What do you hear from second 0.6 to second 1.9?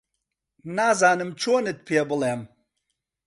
نازانم چۆنت